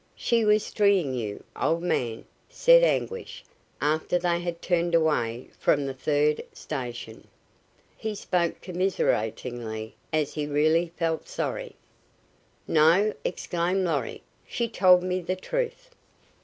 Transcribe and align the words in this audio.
"She 0.15 0.43
was 0.43 0.65
stringing 0.65 1.13
you, 1.13 1.43
old 1.55 1.83
man," 1.83 2.25
said 2.49 2.83
Anguish, 2.83 3.43
after 3.79 4.17
they 4.17 4.39
had 4.39 4.59
turned 4.59 4.95
away 4.95 5.49
from 5.59 5.85
the 5.85 5.93
third 5.93 6.41
station. 6.53 7.27
He 7.95 8.15
spoke 8.15 8.61
commiseratingly, 8.61 9.93
as 10.11 10.33
he 10.33 10.47
really 10.47 10.91
felt 10.97 11.27
sorry. 11.29 11.75
"No!" 12.67 13.13
exclaimed 13.23 13.85
Lorry. 13.85 14.23
"She 14.47 14.67
told 14.67 15.03
me 15.03 15.21
the 15.21 15.35
truth. 15.35 15.91